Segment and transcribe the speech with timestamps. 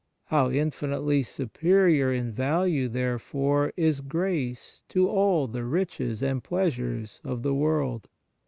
[0.29, 7.21] 1 How infinitely superior in value, therefore, is grace to all the riches and pleasures
[7.23, 8.07] of the world